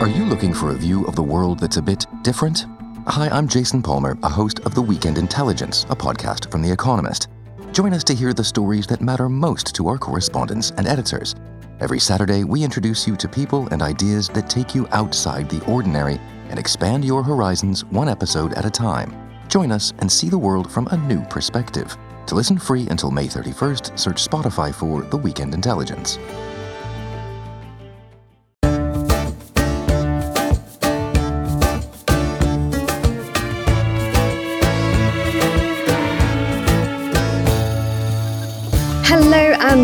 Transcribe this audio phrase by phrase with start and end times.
[0.00, 2.66] Are you looking for a view of the world that's a bit different?
[3.06, 7.28] Hi, I'm Jason Palmer, a host of The Weekend Intelligence, a podcast from The Economist.
[7.72, 11.34] Join us to hear the stories that matter most to our correspondents and editors.
[11.80, 16.20] Every Saturday, we introduce you to people and ideas that take you outside the ordinary
[16.50, 19.16] and expand your horizons one episode at a time.
[19.48, 21.96] Join us and see the world from a new perspective.
[22.26, 26.18] To listen free until May 31st, search Spotify for The Weekend Intelligence.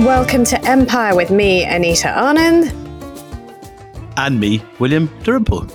[0.09, 2.73] Welcome to Empire with me, Anita Anand.
[4.17, 5.67] And me, William Dalrymple.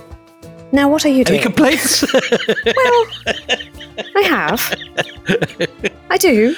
[0.72, 1.40] Now, what are you doing?
[1.40, 2.02] Any complaints?
[2.12, 3.06] well,
[4.16, 4.74] I have.
[6.10, 6.54] I do,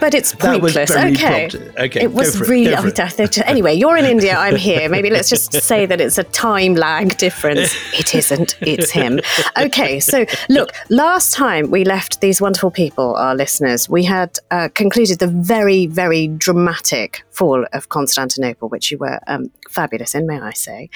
[0.00, 0.90] but it's pointless.
[0.90, 1.48] okay.
[1.50, 1.78] prompt.
[1.78, 2.72] Okay, It was it, really.
[2.72, 3.38] it.
[3.38, 4.36] I anyway, you're in India.
[4.36, 4.88] I'm here.
[4.88, 7.74] Maybe let's just say that it's a time lag difference.
[7.92, 8.56] It isn't.
[8.60, 9.20] It's him.
[9.58, 10.00] Okay.
[10.00, 15.18] So look, last time we left these wonderful people, our listeners, we had uh, concluded
[15.18, 20.52] the very, very dramatic fall of Constantinople, which you were um, fabulous in, may I
[20.54, 20.90] say,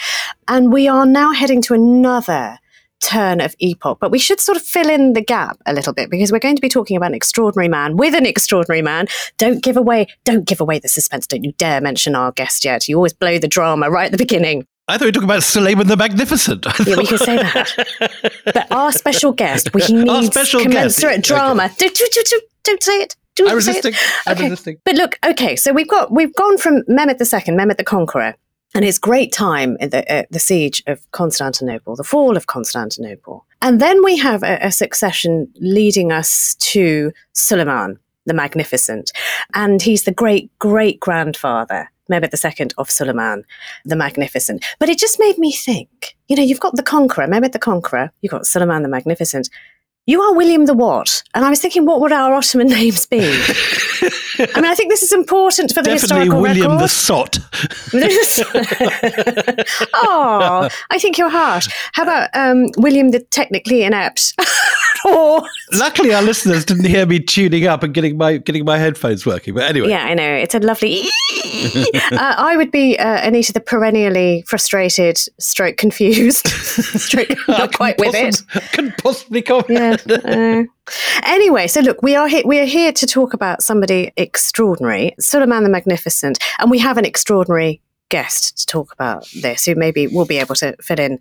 [0.49, 2.59] and we are now heading to another
[3.01, 3.99] turn of epoch.
[4.01, 6.57] But we should sort of fill in the gap a little bit because we're going
[6.57, 9.07] to be talking about an extraordinary man with an extraordinary man.
[9.39, 11.29] Don't give away, don't give away the suspense.
[11.29, 12.89] Don't you dare mention our guest yet.
[12.89, 14.67] You always blow the drama right at the beginning.
[14.89, 16.67] I thought we were talking about Suleiman the Magnificent.
[16.85, 18.21] Yeah, we can say that.
[18.47, 21.23] But our special guest, we need special guest, commensurate okay.
[21.23, 21.71] drama.
[21.79, 23.17] Don't, don't, don't, don't say it.
[23.35, 23.87] Don't I'm say it.
[24.27, 24.45] I'm Okay.
[24.45, 24.77] resisting.
[24.85, 28.35] But look, okay, so we've got we've gone from Mehmed II, Mehmed the Conqueror,
[28.75, 33.81] and his great time in the the siege of Constantinople, the fall of Constantinople, and
[33.81, 39.11] then we have a, a succession leading us to Suleiman the Magnificent,
[39.55, 41.89] and he's the great great grandfather.
[42.09, 43.45] Mehmed II of Suleiman,
[43.85, 44.65] the Magnificent.
[44.79, 48.13] But it just made me think, you know, you've got the Conqueror, Mehmed the Conqueror,
[48.21, 49.49] you've got Suleiman the Magnificent.
[50.05, 51.23] You are William the what?
[51.33, 53.21] And I was thinking, what would our Ottoman names be?
[53.21, 56.89] I mean, I think this is important for the Definitely historical William the.
[56.89, 57.39] Sot.
[59.95, 61.69] oh, I think you're harsh.
[61.93, 64.35] How about um, William the technically inept?
[65.05, 65.43] or
[65.73, 69.55] Luckily, our listeners didn't hear me tuning up and getting my getting my headphones working.
[69.55, 71.01] But anyway, yeah, I know it's a lovely.
[71.53, 78.15] uh, I would be uh, Anita, the perennially frustrated, stroke confused, stroke not quite with
[78.15, 78.43] it.
[78.49, 80.03] couldn't Couldn't possibly comment.
[80.07, 80.17] yeah.
[80.25, 80.65] uh,
[81.25, 82.43] anyway, so look, we are here.
[82.45, 87.05] We are here to talk about somebody extraordinary, Suleiman the Magnificent, and we have an
[87.05, 87.81] extraordinary
[88.13, 91.19] guest to talk about this, who maybe will be able to fill in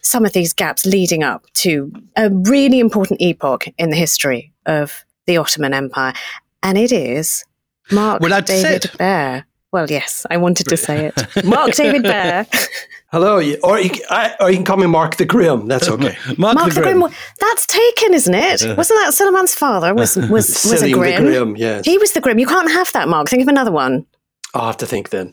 [0.00, 5.04] some of these gaps leading up to a really important epoch in the history of
[5.26, 6.14] the Ottoman Empire,
[6.62, 7.44] and it is
[7.90, 9.46] Marc Well, I'd David said- Baer.
[9.72, 11.44] Well, yes, I wanted to say it.
[11.46, 12.46] Marc David Baer.
[13.10, 15.66] Hello, or you, I, or you can call me Marc the Grim.
[15.66, 16.14] That's okay.
[16.36, 17.00] Marc, Marc the the Grim.
[17.00, 17.12] Grim.
[17.40, 18.76] That's taken, isn't it?
[18.76, 19.94] Wasn't that Suleiman's father?
[19.94, 21.24] Was was was a Selim the Grim?
[21.24, 21.86] Grim, yes.
[21.86, 22.38] He was the Grim.
[22.38, 23.28] You can't have that, Marc.
[23.30, 24.04] Think of another one.
[24.54, 25.32] I'll have to think then.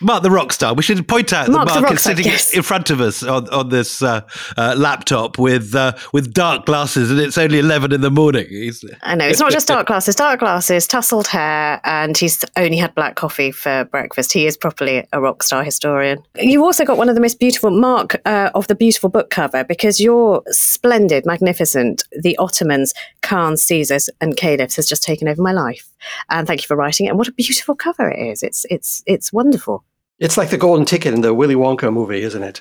[0.00, 0.74] Marc the rock star.
[0.74, 2.54] We should point out Marc that the Marc rock is sitting yes.
[2.54, 4.22] in front of us on, on this uh,
[4.56, 8.46] uh, laptop with uh, with dark glasses, and it's only eleven in the morning.
[8.48, 12.78] He's, I know it's not just dark glasses, dark glasses, tousled hair, and he's only
[12.78, 14.32] had black coffee for breakfast.
[14.32, 16.22] He is properly a rock star historian.
[16.36, 19.64] You've also got one of the most beautiful Marc uh, of the beautiful book cover
[19.64, 25.52] because your splendid, magnificent, the Ottomans, Khans, Caesars, and Caliphs has just taken over my
[25.52, 25.90] life.
[26.30, 27.10] And thank you for writing it.
[27.10, 28.42] And what a beautiful cover it is!
[28.42, 29.84] It's it's it's wonderful.
[30.20, 32.60] It's like the golden ticket in the Willy Wonka movie, isn't it?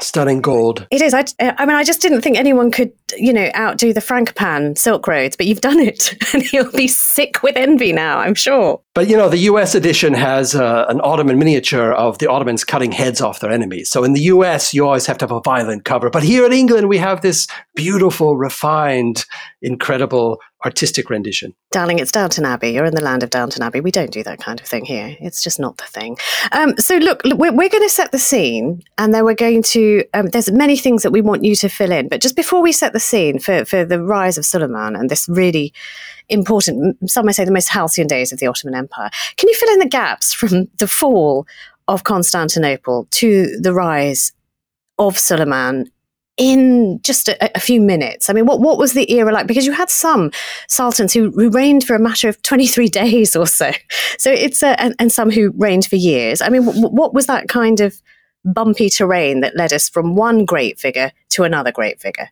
[0.00, 0.86] Stunning gold.
[0.90, 1.14] It is.
[1.14, 5.06] I, I mean, I just didn't think anyone could, you know, outdo the Frankopan Silk
[5.06, 8.18] Roads, but you've done it, and he'll be sick with envy now.
[8.18, 8.82] I'm sure.
[8.94, 12.92] But you know, the US edition has uh, an Ottoman miniature of the Ottomans cutting
[12.92, 13.88] heads off their enemies.
[13.90, 16.10] So in the US, you always have to have a violent cover.
[16.10, 19.24] But here in England, we have this beautiful, refined,
[19.62, 21.54] incredible artistic rendition.
[21.70, 22.70] Darling, it's Downton Abbey.
[22.70, 23.80] You're in the land of Downton Abbey.
[23.80, 25.16] We don't do that kind of thing here.
[25.20, 26.16] It's just not the thing.
[26.52, 30.04] Um, so, look, we're, we're going to set the scene, and then we're going to.
[30.14, 32.72] Um, there's many things that we want you to fill in, but just before we
[32.72, 35.72] set the scene for for the rise of Suleiman and this really
[36.28, 39.72] important, some might say, the most halcyon days of the Ottoman Empire, can you fill
[39.72, 41.46] in the gaps from the fall
[41.86, 44.32] of Constantinople to the rise
[44.98, 45.90] of Suleiman
[46.38, 48.30] in just a, a, few minutes.
[48.30, 49.48] I mean, what, what was the era like?
[49.48, 50.30] Because you had some
[50.68, 53.72] sultans who, reigned for a matter of 23 days or so.
[54.18, 56.40] So it's, uh, and, and some who reigned for years.
[56.40, 58.00] I mean, what was that kind of
[58.44, 62.30] bumpy terrain that led us from one great figure to another great figure?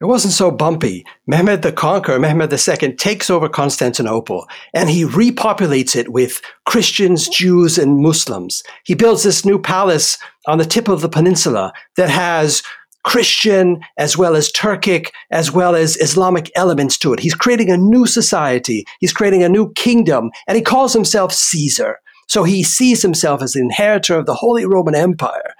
[0.00, 1.04] It wasn't so bumpy.
[1.26, 7.76] Mehmed the Conqueror, Mehmed II, takes over Constantinople and he repopulates it with Christians, Jews,
[7.76, 8.62] and Muslims.
[8.84, 12.62] He builds this new palace on the tip of the peninsula that has
[13.04, 17.20] Christian as well as Turkic as well as Islamic elements to it.
[17.20, 18.84] He's creating a new society.
[19.00, 21.98] He's creating a new kingdom and he calls himself Caesar.
[22.28, 25.54] So he sees himself as the inheritor of the Holy Roman Empire.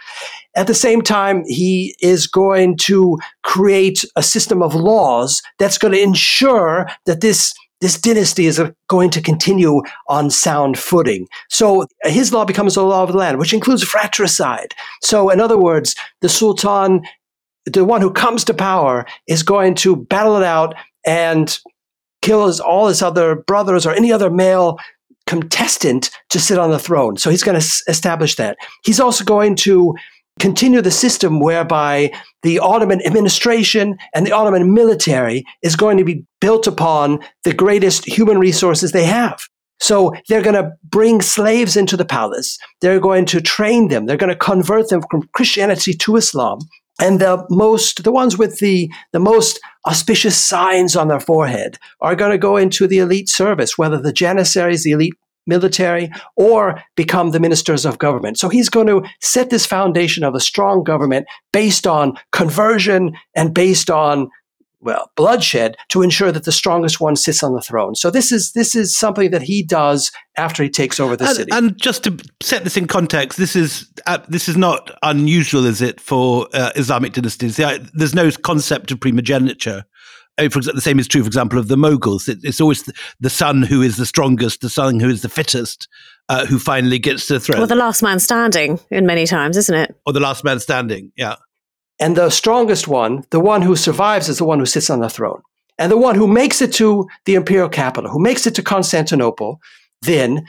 [0.54, 5.94] At the same time, he is going to create a system of laws that's going
[5.94, 11.26] to ensure that this this dynasty is going to continue on sound footing.
[11.48, 14.74] So his law becomes the law of the land, which includes fratricide.
[15.02, 17.02] So, in other words, the Sultan
[17.72, 20.74] the one who comes to power is going to battle it out
[21.06, 21.58] and
[22.22, 24.78] kill his, all his other brothers or any other male
[25.26, 27.16] contestant to sit on the throne.
[27.16, 28.56] So he's going to s- establish that.
[28.84, 29.94] He's also going to
[30.38, 32.10] continue the system whereby
[32.42, 38.06] the Ottoman administration and the Ottoman military is going to be built upon the greatest
[38.06, 39.40] human resources they have.
[39.80, 42.58] So they're going to bring slaves into the palace.
[42.80, 44.06] They're going to train them.
[44.06, 46.58] They're going to convert them from Christianity to Islam
[47.00, 52.14] and the most the ones with the the most auspicious signs on their forehead are
[52.14, 55.14] going to go into the elite service whether the janissaries the elite
[55.46, 58.38] military or become the ministers of government.
[58.38, 63.52] So he's going to set this foundation of a strong government based on conversion and
[63.52, 64.30] based on
[64.80, 67.94] well, bloodshed to ensure that the strongest one sits on the throne.
[67.94, 71.36] So this is this is something that he does after he takes over the and,
[71.36, 71.52] city.
[71.52, 75.82] And just to set this in context, this is uh, this is not unusual, is
[75.82, 77.56] it, for uh, Islamic dynasties?
[77.56, 79.84] There's no concept of primogeniture.
[80.38, 82.26] Oh, for example, the same is true, for example, of the Moguls.
[82.26, 85.28] It, it's always the, the, son who is the strongest, the son who is the
[85.28, 85.86] fittest,
[86.30, 87.60] uh, who finally gets to the throne.
[87.60, 89.94] Or the last man standing, in many times, isn't it?
[90.06, 91.12] Or the last man standing.
[91.14, 91.34] Yeah.
[92.00, 95.10] And the strongest one, the one who survives, is the one who sits on the
[95.10, 95.42] throne.
[95.78, 99.60] And the one who makes it to the imperial capital, who makes it to Constantinople,
[100.02, 100.46] then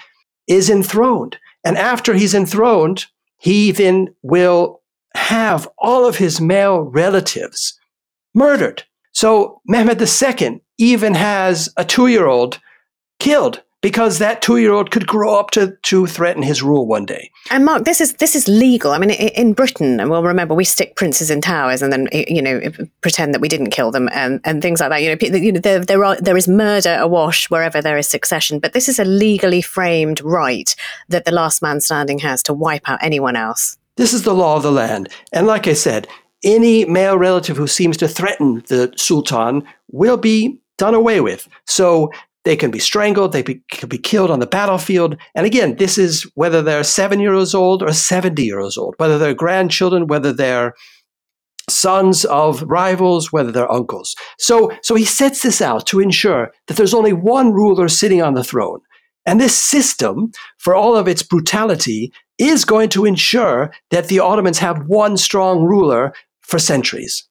[0.48, 1.38] is enthroned.
[1.64, 3.06] And after he's enthroned,
[3.38, 4.82] he then will
[5.16, 7.78] have all of his male relatives
[8.34, 8.84] murdered.
[9.14, 12.60] So Mehmed II even has a two year old
[13.20, 17.32] killed because that two-year-old could grow up to to threaten his rule one day.
[17.50, 18.92] And Marc, this is this is legal.
[18.92, 22.42] I mean, in Britain, and we'll remember we stick princes in towers and then you
[22.42, 22.62] know
[23.02, 25.02] pretend that we didn't kill them and, and things like that.
[25.02, 28.60] You know, you know there there are there is murder awash wherever there is succession,
[28.60, 30.76] but this is a legally framed right
[31.10, 33.78] that the last man standing has to wipe out anyone else.
[33.98, 36.08] This is the law of the land, and like I said,
[36.44, 41.48] any male relative who seems to threaten the sultan will be done away with.
[41.68, 42.12] So
[42.44, 43.34] they can be strangled.
[43.34, 45.16] They be, can be killed on the battlefield.
[45.36, 49.34] And again, this is whether they're seven years old or 70 years old, whether they're
[49.34, 50.74] grandchildren, whether they're
[51.70, 54.16] sons of rivals, whether they're uncles.
[54.40, 58.34] So, so he sets this out to ensure that there's only one ruler sitting on
[58.34, 58.80] the throne.
[59.26, 64.58] And this system, for all of its brutality, is going to ensure that the Ottomans
[64.58, 67.28] have one strong ruler for centuries.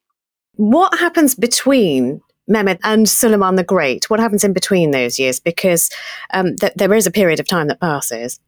[0.54, 2.20] What happens between
[2.50, 4.10] Mehmed and Suleiman the Great?
[4.10, 5.40] What happens in between those years?
[5.40, 5.90] Because
[6.34, 8.40] um, th- there is a period of time that passes.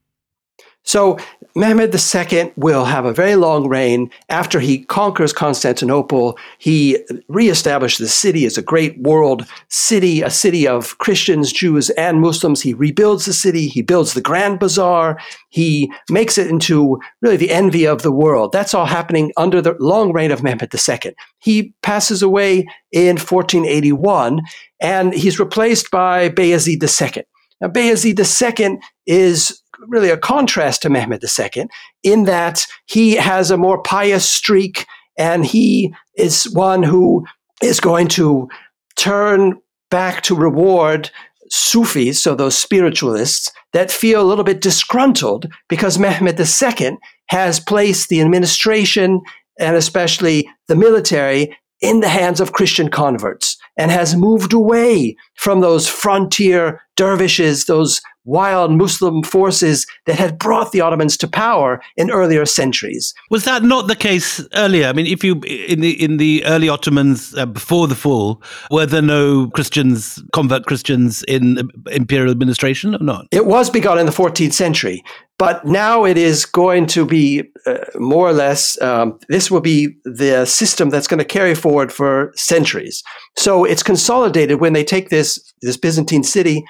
[0.84, 1.18] So
[1.54, 4.10] Mehmed II will have a very long reign.
[4.28, 6.98] After he conquers Constantinople, he
[7.30, 12.62] reestablishes the city as a great world city, a city of Christians, Jews, and Muslims.
[12.62, 13.68] He rebuilds the city.
[13.68, 15.18] He builds the Grand Bazaar.
[15.50, 18.52] He makes it into really the envy of the world.
[18.52, 21.14] That's all happening under the long reign of Mehmed II.
[21.38, 24.40] He passes away in 1481,
[24.80, 27.24] and he's replaced by Bayezid II.
[27.60, 31.66] Now, Bayezid II is really a contrast to Mehmed II
[32.02, 34.86] in that he has a more pious streak
[35.18, 37.26] and he is one who
[37.62, 38.48] is going to
[38.96, 39.60] turn
[39.90, 41.10] back to reward
[41.50, 46.98] Sufis, so those spiritualists that feel a little bit disgruntled because Mehmed II
[47.28, 49.20] has placed the administration
[49.58, 55.60] and especially the military in the hands of Christian converts and has moved away from
[55.60, 62.10] those frontier dervishes, those wild Muslim forces that had brought the Ottomans to power in
[62.10, 63.14] earlier centuries.
[63.30, 64.86] Was that not the case earlier?
[64.86, 68.86] I mean, if you in the in the early Ottomans uh, before the fall, were
[68.86, 73.26] there no Christians, convert Christians in imperial administration or not?
[73.30, 75.02] It was begun in the 14th century,
[75.38, 79.88] But now it is going to be uh, more or less, um, this will be
[80.04, 83.02] the system that's going to carry forward for centuries.
[83.36, 86.62] So it's consolidated when they take this, this Byzantine city,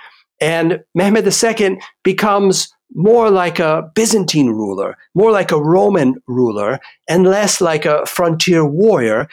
[0.43, 7.25] and Mehmed II becomes more like a Byzantine ruler, more like a Roman ruler, and
[7.25, 9.29] less like a frontier warrior,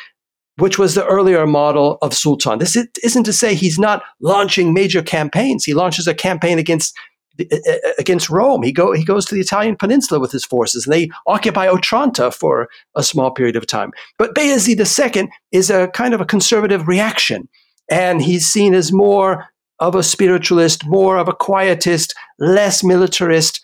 [0.58, 2.60] which was the earlier model of Sultan.
[2.60, 5.66] This isn't to say he's not launching major campaigns.
[5.66, 6.96] He launches a campaign against
[7.40, 7.56] uh,
[7.98, 8.62] against Rome.
[8.62, 12.30] He go he goes to the Italian peninsula with his forces, and they occupy Otranto
[12.30, 13.92] for a small period of time.
[14.20, 17.50] But Bayezid II is a kind of a conservative reaction,
[17.90, 23.62] and he's seen as more of a spiritualist, more of a quietist, less militarist.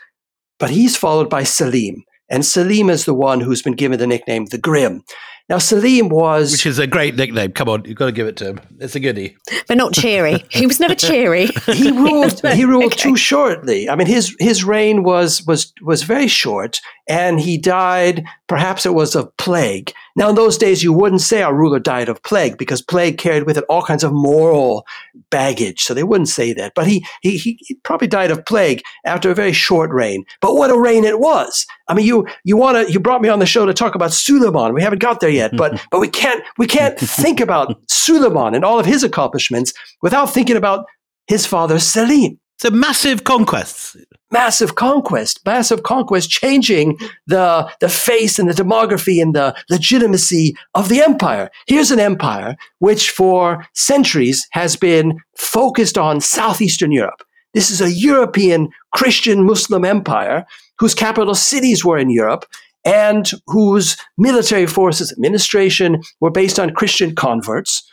[0.59, 2.03] But he's followed by Selim.
[2.29, 5.03] and Selim is the one who's been given the nickname the Grim.
[5.47, 6.51] Now, Selim was.
[6.51, 7.51] Which is a great nickname.
[7.51, 8.61] Come on, you've got to give it to him.
[8.79, 9.37] It's a goodie.
[9.67, 10.43] But not cheery.
[10.49, 11.47] He was never cheery.
[11.67, 12.95] he ruled he ruled okay.
[12.95, 13.87] too shortly.
[13.87, 18.93] I mean, his his reign was was was very short, and he died, perhaps it
[18.93, 19.93] was of plague.
[20.15, 23.45] Now, in those days, you wouldn't say our ruler died of plague because plague carried
[23.45, 24.85] with it all kinds of moral
[25.29, 25.81] baggage.
[25.81, 26.73] So they wouldn't say that.
[26.73, 30.23] But he, he, he probably died of plague after a very short reign.
[30.41, 31.65] But what a reign it was.
[31.87, 34.13] I mean, you, you want to, you brought me on the show to talk about
[34.13, 34.73] Suleiman.
[34.73, 38.65] We haven't got there yet, but, but we can't, we can't think about Suleiman and
[38.65, 40.85] all of his accomplishments without thinking about
[41.27, 42.39] his father, Selim.
[42.57, 43.97] So massive conquests
[44.31, 50.89] massive conquest, massive conquest, changing the, the face and the demography and the legitimacy of
[50.89, 51.49] the empire.
[51.67, 57.23] Here's an empire which for centuries has been focused on Southeastern Europe.
[57.53, 60.45] This is a European Christian Muslim empire
[60.79, 62.45] whose capital cities were in Europe
[62.83, 67.91] and whose military forces, administration were based on Christian converts,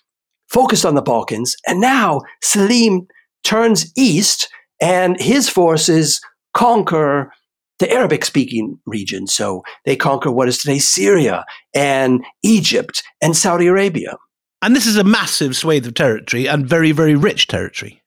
[0.48, 1.56] focused on the Balkans.
[1.66, 3.06] And now Selim
[3.44, 4.48] turns east
[4.82, 6.20] and his forces
[6.52, 7.32] conquer
[7.78, 9.26] the Arabic speaking region.
[9.26, 14.18] So they conquer what is today Syria and Egypt and Saudi Arabia.
[14.60, 18.01] And this is a massive swathe of territory and very, very rich territory.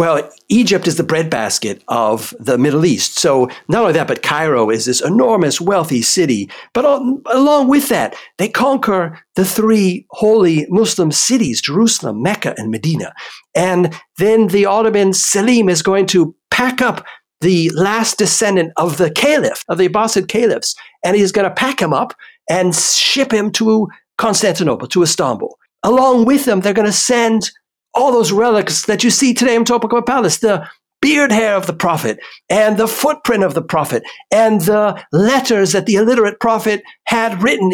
[0.00, 3.18] Well, Egypt is the breadbasket of the Middle East.
[3.18, 6.48] So not only that, but Cairo is this enormous, wealthy city.
[6.72, 13.12] But along with that, they conquer the three holy Muslim cities, Jerusalem, Mecca, and Medina.
[13.54, 17.04] And then the Ottoman Selim is going to pack up
[17.42, 21.82] the last descendant of the caliph, of the Abbasid caliphs, and he's going to pack
[21.82, 22.14] him up
[22.48, 25.58] and ship him to Constantinople, to Istanbul.
[25.82, 27.50] Along with them, they're going to send
[27.94, 30.68] all those relics that you see today in Topkapi Palace, the
[31.00, 32.18] beard hair of the prophet
[32.48, 37.72] and the footprint of the prophet and the letters that the illiterate prophet had written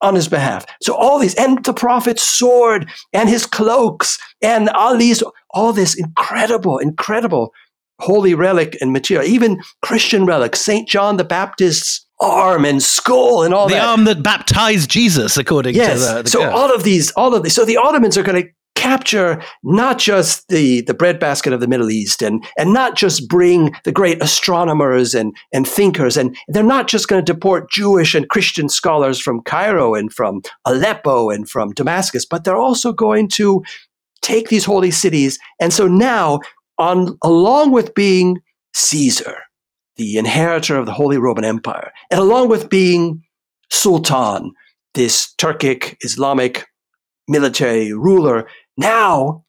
[0.00, 0.66] on his behalf.
[0.82, 6.78] So all these, and the prophet's sword and his cloaks and Ali's, all this incredible,
[6.78, 7.52] incredible
[8.00, 10.88] holy relic and material, even Christian relics, St.
[10.88, 13.80] John the Baptist's arm and skull and all the that.
[13.80, 16.06] The arm that baptized Jesus, according yes.
[16.06, 16.54] to the, the So girl.
[16.54, 17.54] all of these, all of these.
[17.54, 18.48] So the Ottomans are going to
[18.84, 23.74] capture not just the, the breadbasket of the Middle East and, and not just bring
[23.84, 26.18] the great astronomers and, and thinkers.
[26.18, 30.42] And they're not just going to deport Jewish and Christian scholars from Cairo and from
[30.66, 33.64] Aleppo and from Damascus, but they're also going to
[34.20, 35.38] take these holy cities.
[35.58, 36.40] And so now
[36.76, 38.42] on, along with being
[38.74, 39.38] Caesar,
[39.96, 43.22] the inheritor of the Holy Roman Empire, and along with being
[43.70, 44.52] Sultan,
[44.92, 46.66] this Turkic Islamic
[47.28, 48.46] military ruler,
[48.76, 49.44] now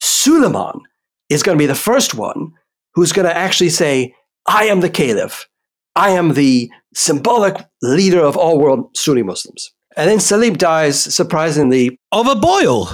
[0.00, 0.80] Suleiman
[1.28, 2.52] is going to be the first one
[2.94, 4.14] who's going to actually say,
[4.46, 5.48] I am the caliph.
[5.96, 9.72] I am the symbolic leader of all world Sunni Muslims.
[9.96, 11.98] And then Selim dies, surprisingly.
[12.10, 12.88] Of a boil.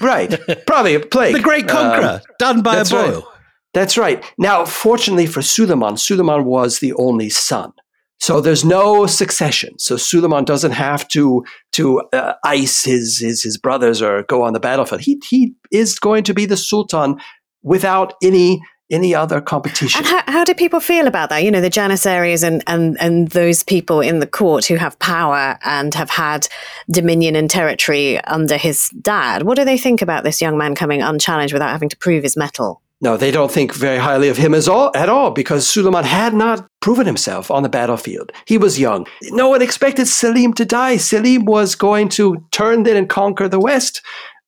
[0.00, 0.38] right.
[0.66, 1.34] Probably a plague.
[1.34, 3.12] The great conqueror, um, done by a boil.
[3.12, 3.24] Right.
[3.72, 4.24] That's right.
[4.36, 7.72] Now, fortunately for Suleiman, Suleiman was the only son.
[8.20, 9.78] So there's no succession.
[9.78, 14.52] So Suleiman doesn't have to to uh, ice his, his his brothers or go on
[14.52, 15.00] the battlefield.
[15.00, 17.16] He he is going to be the sultan
[17.62, 18.60] without any
[18.90, 19.98] any other competition.
[19.98, 21.44] And how, how do people feel about that?
[21.44, 25.58] You know, the Janissaries and, and, and those people in the court who have power
[25.64, 26.48] and have had
[26.90, 29.44] dominion and territory under his dad.
[29.44, 32.36] What do they think about this young man coming unchallenged without having to prove his
[32.36, 32.82] mettle?
[33.02, 36.66] No, they don't think very highly of him all, at all because Suleiman had not
[36.80, 38.30] proven himself on the battlefield.
[38.44, 39.06] He was young.
[39.30, 40.98] No one expected Selim to die.
[40.98, 44.02] Selim was going to turn then and conquer the West.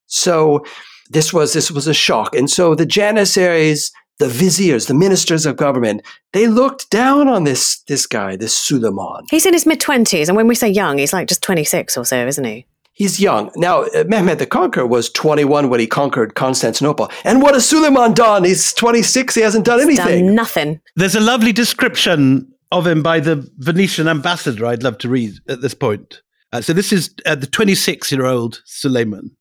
[0.06, 0.64] So
[1.10, 2.34] this was this was a shock.
[2.34, 7.82] And so the Janissaries the viziers, the ministers of government, they looked down on this
[7.88, 9.24] this guy, this Suleiman.
[9.30, 11.96] He's in his mid twenties, and when we say young, he's like just twenty six
[11.96, 12.66] or so, isn't he?
[13.02, 13.50] He's young.
[13.56, 17.10] Now, uh, Mehmed the Conqueror was 21 when he conquered Constantinople.
[17.24, 18.44] And what has Suleiman done?
[18.44, 19.34] He's 26.
[19.34, 20.26] He hasn't done anything.
[20.26, 20.80] Done nothing.
[20.94, 25.60] There's a lovely description of him by the Venetian ambassador I'd love to read at
[25.60, 26.22] this point.
[26.52, 29.36] Uh, so this is uh, the 26 year old Suleiman.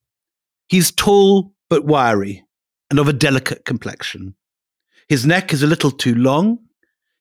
[0.68, 2.44] He's tall but wiry
[2.90, 4.34] and of a delicate complexion.
[5.08, 6.58] His neck is a little too long,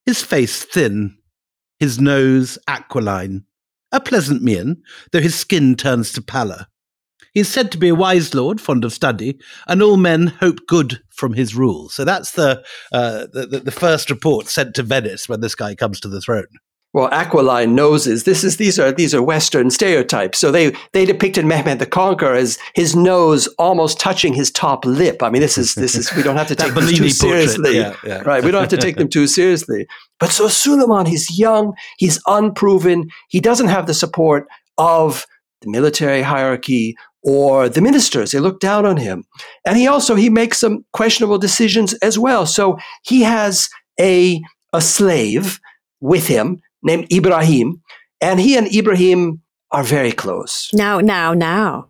[0.07, 1.19] his face thin,
[1.79, 3.45] his nose aquiline,
[3.93, 4.83] a pleasant mien,
[5.13, 6.67] though his skin turns to pallor.
[7.33, 10.67] He is said to be a wise lord, fond of study, and all men hope
[10.67, 11.89] good from his rule.
[11.89, 16.01] So that's the, uh, the, the first report sent to Venice when this guy comes
[16.01, 16.49] to the throne.
[16.93, 18.25] Well, aquiline noses.
[18.25, 20.39] This is these are these are Western stereotypes.
[20.39, 25.23] So they they depicted Mehmed the Conqueror as his nose almost touching his top lip.
[25.23, 27.77] I mean, this is this is we don't have to take them too portrait, seriously,
[27.77, 28.23] yeah, yeah.
[28.23, 28.43] right?
[28.43, 29.87] We don't have to take them too seriously.
[30.19, 35.27] But so Suleiman, he's young, he's unproven, he doesn't have the support of
[35.61, 38.33] the military hierarchy or the ministers.
[38.33, 39.23] They look down on him,
[39.65, 42.47] and he also he makes some questionable decisions as well.
[42.47, 43.69] So he has
[44.01, 44.43] a
[44.73, 45.61] a slave
[46.01, 47.83] with him named Ibrahim,
[48.21, 50.71] and he and Ibrahim are very close.
[50.73, 51.87] Now, now, now.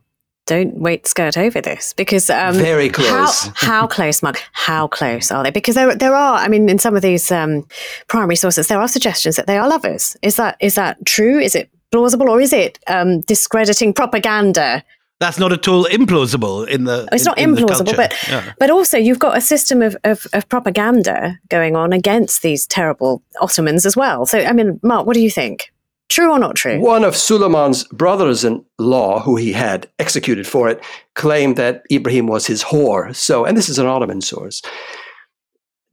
[0.46, 3.46] Don't wait, skirt over this because um, Very close.
[3.46, 4.42] How, how close, Marc?
[4.50, 5.52] How close are they?
[5.52, 6.38] Because there, there are.
[6.38, 7.64] I mean, in some of these um,
[8.08, 10.16] primary sources, there are suggestions that they are lovers.
[10.22, 11.38] Is that is that true?
[11.38, 14.82] Is it plausible, or is it um, discrediting propaganda?
[15.20, 17.06] That's not at all implausible in the.
[17.12, 18.52] It's in- not implausible, but Yeah.
[18.58, 23.22] but also you've got a system of, of, of propaganda going on against these terrible
[23.40, 24.24] Ottomans as well.
[24.24, 25.72] So, I mean, Marc, what do you think?
[26.08, 26.80] True or not true?
[26.80, 30.82] One of Suleiman's brothers in law, who he had executed for it,
[31.14, 33.14] claimed that Ibrahim was his whore.
[33.14, 34.62] So, and this is an Ottoman source.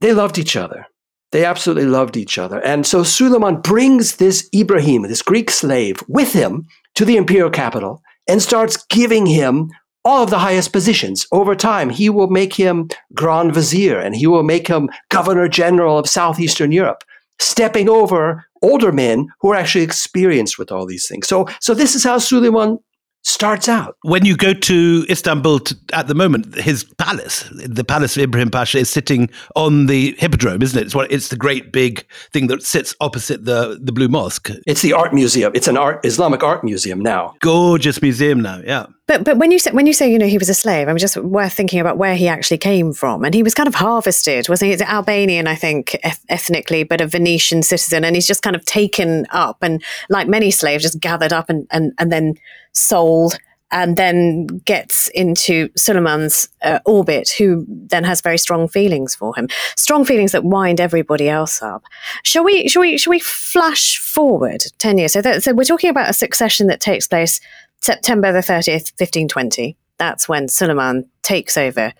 [0.00, 0.86] They loved each other.
[1.32, 2.58] They absolutely loved each other.
[2.64, 8.02] And so Suleiman brings this Ibrahim, this Greek slave, with him to the imperial capital
[8.28, 9.70] and starts giving him
[10.04, 11.26] all of the highest positions.
[11.32, 15.98] Over time, he will make him Grand Vizier and he will make him Governor General
[15.98, 17.02] of Southeastern Europe,
[17.40, 21.26] stepping over older men who are actually experienced with all these things.
[21.26, 22.78] So, so this is how Suleiman
[23.22, 23.96] starts out.
[24.02, 28.50] when you go to Istanbul t at the moment, his palace, the palace of Ibrahim
[28.50, 30.86] Pasha, is sitting on the hippodrome, isn't it?
[30.86, 34.50] It's, what, it's the great big thing that sits opposite the, the Blue Mosque.
[34.66, 35.52] It's the art museum.
[35.54, 37.34] It's an art Islamic art museum now.
[37.40, 38.86] Gorgeous museum now, yeah.
[39.08, 40.98] But but when you say when you say you know he was a slave, I'm
[40.98, 44.48] just worth thinking about where he actually came from, and he was kind of harvested,
[44.48, 44.72] wasn't he?
[44.72, 48.64] He's Albanian, I think, eth- ethnically, but a Venetian citizen, and he's just kind of
[48.66, 52.34] taken up, and like many slaves, just gathered up and and and then
[52.72, 53.38] sold.
[53.70, 59.46] And then gets into Suleiman's uh, orbit, who then has very strong feelings for him,
[59.76, 61.82] strong feelings that wind everybody else up.
[62.22, 62.66] Shall we?
[62.68, 62.96] Shall we?
[62.96, 65.12] Shall we flash forward ten years?
[65.12, 67.42] So, that, so we're talking about a succession that takes place
[67.80, 69.76] September the 30th, 1520.
[69.98, 71.92] That's when Suleiman takes over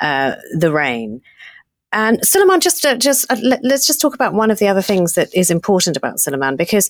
[0.00, 1.20] uh, the reign.
[1.92, 4.82] And Suleiman, just, uh, just uh, let, us just talk about one of the other
[4.82, 6.88] things that is important about Suleiman because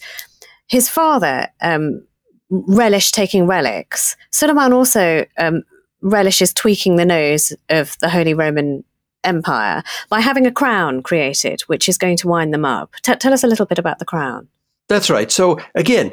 [0.69, 2.07] his father um,
[2.51, 4.17] relished taking relics.
[4.31, 5.63] Suleiman also um,
[6.03, 8.85] relishes tweaking the nose of the Holy Roman
[9.25, 12.93] Empire by having a crown created, which is going to wind them up.
[13.03, 14.49] T- tell us a little bit about the crown.
[14.89, 15.31] That's right.
[15.31, 16.13] So again,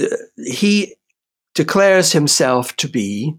[0.00, 0.06] uh,
[0.46, 0.94] he
[1.60, 3.34] declares himself to be,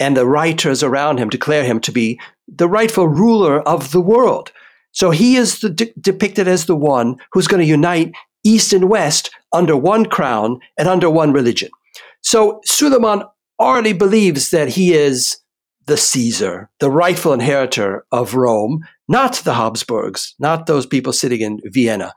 [0.00, 4.50] and the writers around him declare him to be the rightful ruler of the world.
[4.90, 9.30] So he is de- depicted as the one who's going to unite East and West
[9.52, 11.70] under one crown and under one religion.
[12.22, 13.22] So Suleiman
[13.60, 15.36] already believes that he is
[15.86, 21.60] the Caesar, the rightful inheritor of Rome, not the Habsburgs, not those people sitting in
[21.66, 22.14] Vienna.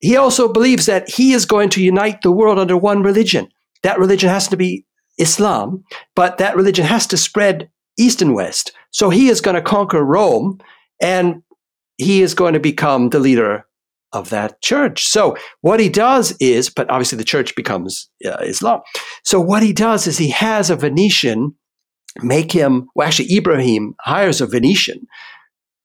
[0.00, 3.46] He also believes that he is going to unite the world under one religion.
[3.84, 4.84] That religion has to be
[5.18, 5.84] Islam,
[6.16, 8.72] but that religion has to spread east and west.
[8.90, 10.58] So he is going to conquer Rome
[11.00, 11.42] and
[11.96, 13.66] he is going to become the leader
[14.12, 15.06] of that church.
[15.06, 18.80] So what he does is, but obviously the church becomes uh, Islam.
[19.24, 21.54] So what he does is he has a Venetian
[22.22, 25.06] make him, well, actually, Ibrahim hires a Venetian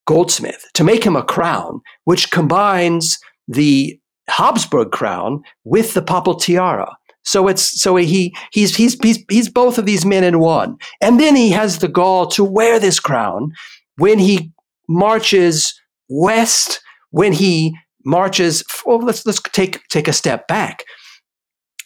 [0.06, 6.96] goldsmith to make him a crown, which combines the Habsburg crown with the papal tiara.
[7.24, 10.76] So it's so he he's he's he's he's both of these men in one.
[11.00, 13.52] And then he has the gall to wear this crown
[13.96, 14.52] when he
[14.88, 15.78] marches
[16.08, 16.80] west,
[17.10, 20.84] when he marches well, let's let's take take a step back.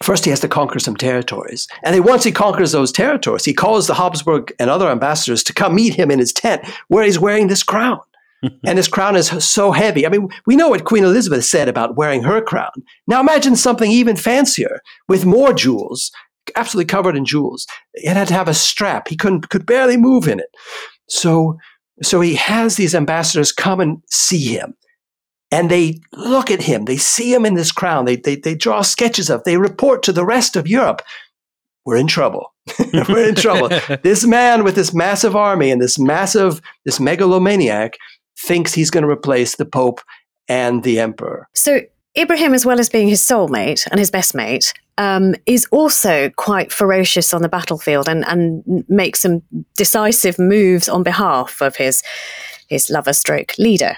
[0.02, 1.66] First, he has to conquer some territories.
[1.82, 5.54] And then once he conquers those territories, he calls the Habsburg and other ambassadors to
[5.54, 8.00] come meet him in his tent where he's wearing this crown.
[8.64, 10.06] And his crown is so heavy.
[10.06, 12.70] I mean, we know what Queen Elizabeth said about wearing her crown.
[13.06, 16.10] Now imagine something even fancier with more jewels,
[16.56, 17.66] absolutely covered in jewels.
[17.94, 19.08] It had to have a strap.
[19.08, 20.50] He couldn't could barely move in it.
[21.08, 21.58] So
[22.02, 24.74] so he has these ambassadors come and see him.
[25.50, 26.84] and they look at him.
[26.84, 28.04] They see him in this crown.
[28.06, 29.44] They, they, they draw sketches of.
[29.44, 31.02] They report to the rest of Europe.
[31.86, 32.52] We're in trouble.
[33.08, 33.68] We're in trouble.
[34.02, 37.96] this man with this massive army and this massive, this megalomaniac
[38.38, 40.00] thinks he's going to replace the Pope
[40.48, 41.48] and the Emperor.
[41.54, 41.80] So
[42.16, 46.72] Ibrahim, as well as being his soulmate and his best mate, um, is also quite
[46.72, 49.42] ferocious on the battlefield and, and makes some
[49.76, 52.02] decisive moves on behalf of his
[52.68, 53.96] his lover stroke leader.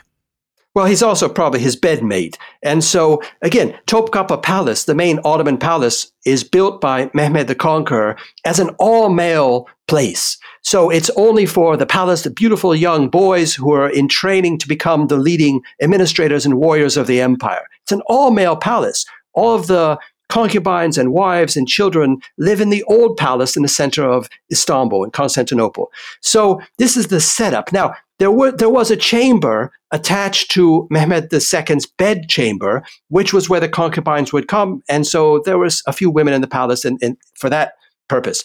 [0.75, 2.37] Well, he's also probably his bedmate.
[2.63, 8.17] And so, again, Topkapi Palace, the main Ottoman palace, is built by Mehmed the Conqueror
[8.45, 10.37] as an all male place.
[10.63, 14.69] So it's only for the palace, the beautiful young boys who are in training to
[14.69, 17.67] become the leading administrators and warriors of the empire.
[17.83, 19.05] It's an all male palace.
[19.33, 23.69] All of the concubines and wives and children live in the old palace in the
[23.69, 25.93] center of Istanbul in Constantinople.
[26.21, 27.73] So this is the setup.
[27.73, 33.49] Now, there, were, there was a chamber attached to Mehmed II's bed chamber, which was
[33.49, 34.83] where the concubines would come.
[34.89, 37.75] And so there was a few women in the palace and, and for that
[38.09, 38.43] purpose.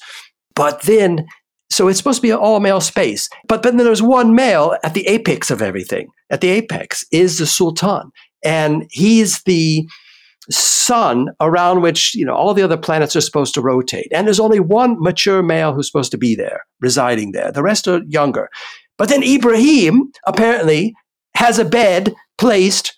[0.56, 1.28] But then,
[1.70, 3.30] so it's supposed to be an all male space.
[3.48, 6.10] But, but then there's one male at the apex of everything.
[6.30, 8.12] At the apex is the Sultan.
[8.44, 9.88] And he's the
[10.50, 14.40] sun around which you know all the other planets are supposed to rotate and there's
[14.40, 18.50] only one mature male who's supposed to be there residing there the rest are younger
[19.02, 20.94] but then Ibrahim apparently
[21.34, 22.96] has a bed placed,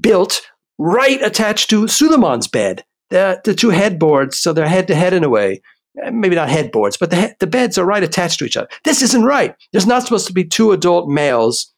[0.00, 0.42] built
[0.78, 2.84] right attached to Suleiman's bed.
[3.10, 5.60] The, the two headboards, so they're head to head in a way.
[6.02, 8.68] Eh, maybe not headboards, but the, he- the beds are right attached to each other.
[8.84, 9.54] This isn't right.
[9.72, 11.72] There's not supposed to be two adult males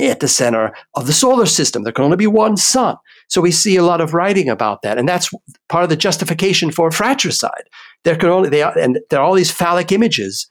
[0.00, 1.82] at the center of the solar system.
[1.82, 2.96] There can only be one sun.
[3.28, 5.30] So we see a lot of writing about that, and that's
[5.68, 7.64] part of the justification for fratricide.
[8.04, 10.46] There can only they are, and there are all these phallic images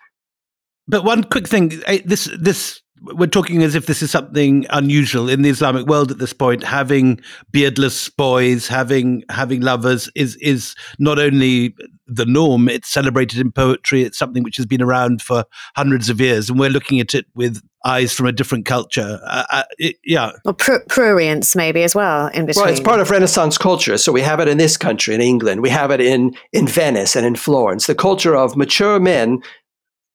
[0.88, 5.42] but one quick thing: this this we're talking as if this is something unusual in
[5.42, 6.64] the Islamic world at this point.
[6.64, 11.76] Having beardless boys, having having lovers is is not only
[12.08, 14.04] the norm; it's celebrated in poetry.
[14.04, 17.26] It's something which has been around for hundreds of years, and we're looking at it
[17.36, 19.20] with eyes from a different culture.
[19.26, 22.66] Uh, uh, it, yeah, or pr- prurience maybe as well in between.
[22.66, 23.98] Well, it's part of Renaissance culture.
[23.98, 25.62] So we have it in this country, in England.
[25.62, 27.88] We have it in in Venice and in Florence.
[27.88, 29.42] The culture of mature men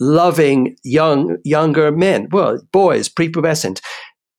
[0.03, 3.81] loving young younger men, well, boys, prepubescent.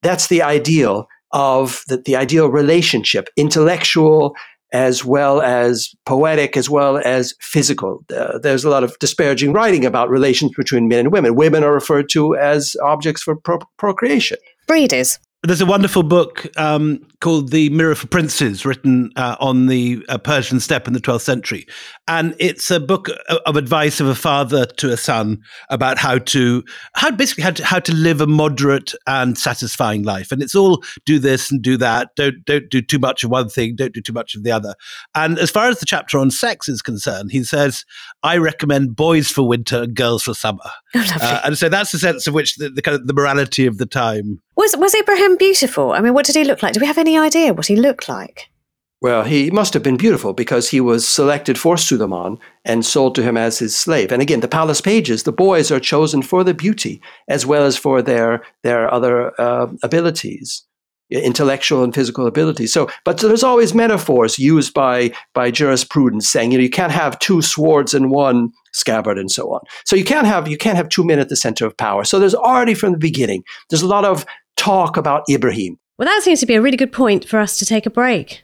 [0.02, 4.36] That's the ideal of the, the ideal relationship, intellectual
[4.74, 8.04] as well as poetic, as well as physical.
[8.16, 11.36] Uh, there's a lot of disparaging writing about relations between men and women.
[11.36, 14.38] Women are referred to as objects for pro- procreation.
[14.68, 15.20] Breeders.
[15.46, 20.18] There's a wonderful book um, called The Mirror for Princes, written uh, on the uh,
[20.18, 21.68] Persian steppe in the 12th century.
[22.08, 23.10] And it's a book
[23.46, 26.64] of advice of a father to a son about how to,
[26.96, 30.32] how basically how to, how to live a moderate and satisfying life.
[30.32, 32.16] And it's all do this and do that.
[32.16, 33.76] Don't, don't do too much of one thing.
[33.76, 34.76] Don't do too much of the other.
[35.14, 37.84] And as far as the chapter on sex is concerned, he says,
[38.24, 40.72] I recommend boys for winter and girls for summer.
[40.96, 43.66] Oh, uh, and so that's the sense of which the, the kind of the morality
[43.66, 45.92] of the time was was Ibrahim beautiful?
[45.92, 46.74] I mean, what did he look like?
[46.74, 48.50] Do we have any idea what he looked like?
[49.02, 53.24] Well, he must have been beautiful because he was selected for Suleiman and sold to
[53.24, 54.14] him as his slave.
[54.14, 57.76] And again, the palace pages, the boys are chosen for the beauty as well as
[57.76, 60.64] for their their other uh, abilities,
[61.10, 62.72] intellectual and physical abilities.
[62.72, 67.20] So, but there's always metaphors used by by jurisprudence saying, you know, you can't have
[67.20, 69.62] two swords in one scabbard and so on.
[69.86, 72.06] So you can't have you can't have two men at the center of power.
[72.06, 75.78] So there's already from the beginning there's a lot of talk about Ibrahim.
[75.98, 78.44] Well, that seems to be a really good point for us to take a break.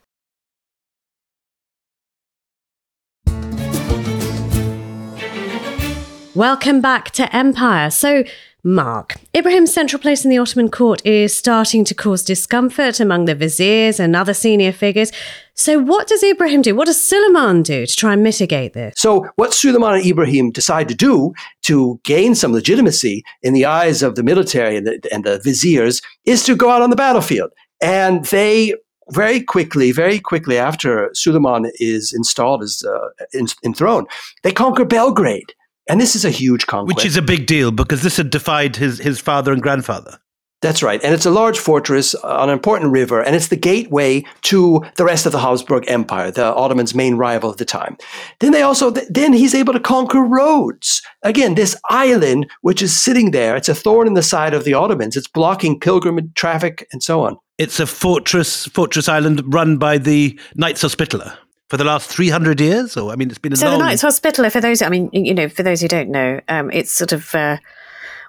[6.35, 7.89] Welcome back to Empire.
[7.89, 8.23] So,
[8.63, 13.35] Marc, Ibrahim's central place in the Ottoman court is starting to cause discomfort among the
[13.35, 15.13] viziers and other senior figures.
[15.53, 16.75] So, what does Ibrahim do?
[16.75, 18.95] What does Suleiman do to try and mitigate this?
[18.97, 24.03] So, what Suleiman and Ibrahim decide to do to gain some legitimacy in the eyes
[24.03, 27.51] of the military and the, and the viziers is to go out on the battlefield.
[27.81, 28.75] And they
[29.11, 34.07] very quickly, very quickly after Suleiman is installed as uh, enthroned,
[34.43, 35.53] they conquer Belgrade.
[35.89, 36.95] And this is a huge conquest.
[36.95, 40.19] Which is a big deal because this had defied his, his father and grandfather.
[40.61, 41.01] That's right.
[41.03, 45.05] And it's a large fortress on an important river, and it's the gateway to the
[45.05, 47.97] rest of the Habsburg Empire, the Ottomans' main rival at the time.
[48.39, 51.01] Then they also, then he's able to conquer Rhodes.
[51.23, 54.73] Again, this island, which is sitting there, it's a thorn in the side of the
[54.73, 55.15] Ottomans.
[55.15, 57.37] It's blocking pilgrimage traffic and so on.
[57.57, 61.37] It's a fortress, fortress island run by the Knights Hospitaller
[61.69, 63.79] for the last 300 years or i mean it's been a so long...
[63.79, 66.69] the knights hospitaller for those i mean you know for those who don't know um,
[66.71, 67.57] it's sort of uh,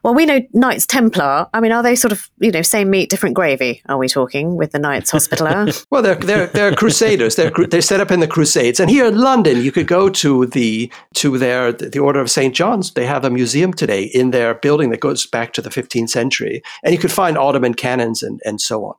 [0.02, 1.46] Well, we know Knights Templar.
[1.52, 3.82] I mean, are they sort of, you know, same meat, different gravy?
[3.86, 5.66] Are we talking with the Knights Hospitaller?
[5.90, 7.36] well, they're, they're, they're crusaders.
[7.36, 8.80] They're, they're set up in the Crusades.
[8.80, 12.54] And here in London, you could go to the to their the Order of St.
[12.54, 12.92] John's.
[12.92, 16.62] They have a museum today in their building that goes back to the 15th century.
[16.82, 18.94] And you could find Ottoman cannons and, and so on.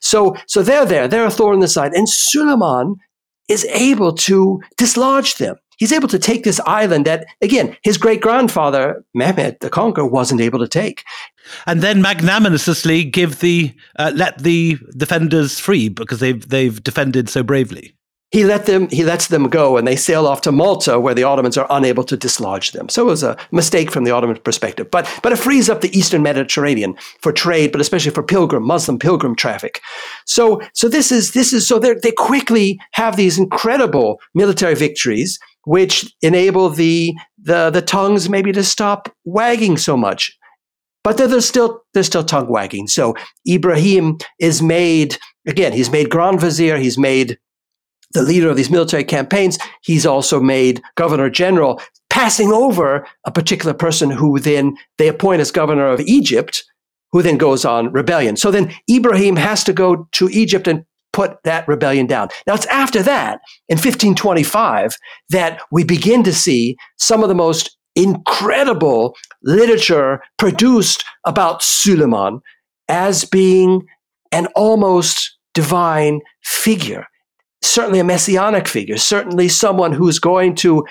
[0.00, 1.06] So, so they're there.
[1.06, 1.92] They're a thorn in the side.
[1.92, 2.96] And Suleiman
[3.48, 8.20] is able to dislodge them he's able to take this island that, again, his great
[8.20, 11.04] grandfather, Mehmed the Conqueror, wasn't able to take.
[11.66, 17.44] And then magnanimously give the uh, let the defenders free because they've they've defended so
[17.44, 17.94] bravely
[18.36, 21.22] he let them he lets them go and they sail off to Malta where the
[21.22, 22.86] Ottomans are unable to dislodge them.
[22.90, 24.90] So it was a mistake from the Ottoman perspective.
[24.90, 28.98] But but it frees up the eastern Mediterranean for trade, but especially for pilgrim Muslim
[28.98, 29.80] pilgrim traffic.
[30.26, 36.14] So so this is this is so they quickly have these incredible military victories which
[36.20, 40.30] enable the the the tongues maybe to stop wagging so much.
[41.02, 42.88] But they're still they're still tongue wagging.
[42.88, 43.14] So
[43.48, 45.72] Ibrahim is made again.
[45.72, 46.76] He's made Grand Vizier.
[46.76, 47.38] He's made
[48.12, 53.74] the leader of these military campaigns, he's also made governor general, passing over a particular
[53.74, 56.64] person who then they appoint as governor of Egypt,
[57.12, 58.36] who then goes on rebellion.
[58.36, 62.28] So then Ibrahim has to go to Egypt and put that rebellion down.
[62.46, 64.96] Now it's after that, in 1525,
[65.30, 72.40] that we begin to see some of the most incredible literature produced about Suleiman
[72.88, 73.86] as being
[74.32, 77.06] an almost divine figure
[77.62, 80.86] certainly a messianic figure, certainly someone who's going to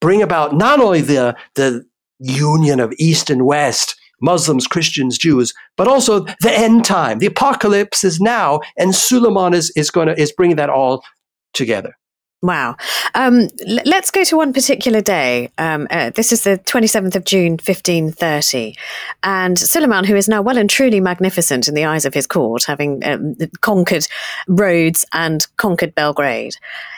[0.00, 1.84] bring about not only the, the
[2.18, 7.18] union of East and West, Muslims, Christians, Jews, but also the end time.
[7.18, 11.04] The apocalypse is now, and Suleiman is, is to is bringing that all
[11.52, 11.96] together.
[12.44, 12.76] Wow.
[13.14, 15.50] Um, l- let's go to one particular day.
[15.56, 18.76] Um, uh, this is the 27th of June, 1530.
[19.22, 22.64] And Suleiman, who is now well and truly magnificent in the eyes of his court,
[22.64, 24.06] having um, conquered
[24.46, 26.56] Rhodes and conquered Belgrade,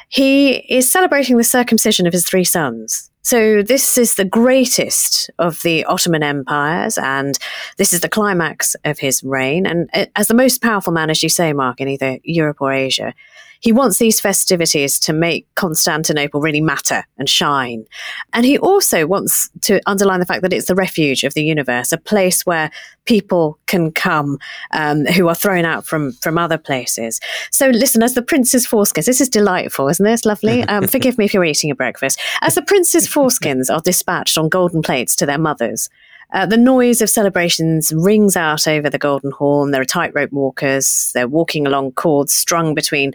[0.09, 3.09] he is celebrating the circumcision of his three sons.
[3.23, 7.39] So, this is the greatest of the Ottoman empires, and
[7.77, 9.65] this is the climax of his reign.
[9.67, 12.73] And uh, as the most powerful man, as you say, Marc, in either Europe or
[12.73, 13.15] Asia,
[13.67, 17.85] he wants these festivities to make Constantinople really matter and shine.
[18.33, 21.91] And he also wants to underline the fact that it's the refuge of the universe,
[21.91, 22.71] a place where
[23.07, 24.39] people can come
[24.71, 27.19] um, who are thrown out from, from other places.
[27.51, 30.63] So, listen, as the prince's foreskins, this is delightful, isn't this lovely?
[30.63, 32.21] Um, forgive me if you're eating your breakfast.
[32.43, 35.91] As the prince's foreskins are dispatched on golden plates to their mothers,
[36.33, 39.71] uh, the noise of celebrations rings out over the Golden Horn.
[39.71, 41.11] There are tightrope walkers.
[41.15, 43.13] They're walking along cords strung between